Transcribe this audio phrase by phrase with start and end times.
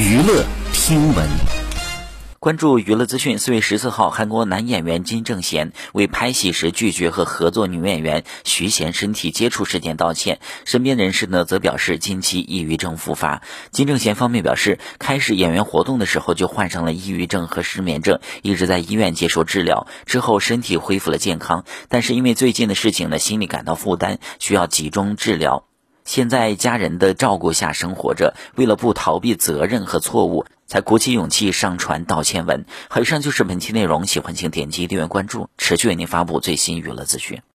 [0.00, 1.28] 娱乐听闻。
[2.38, 3.38] 关注娱乐资讯。
[3.38, 10.40] 四月十四号，韩国男演员金正贤为拍戏时拒绝和合作女演员徐贤身体接触事件道歉。
[10.64, 13.42] 身边人士呢则表示，近期抑郁症复发。
[13.72, 21.66] 金正贤方面表示，开始演员活动的时候就患上了抑郁症和失眠症，一直在医院接受治疗，之后身体恢复了健康。
[21.90, 25.66] 但是因为最近的事情呢，心里感到负担，需要集中治疗。
[26.10, 32.64] 现在家人的照顾下生活着，为了不逃避责任和错误，才鼓起勇气上传道歉文。
[33.00, 37.40] 以上就是本期内容，喜欢请点击订阅关注，持续为您发布最新娱乐资讯。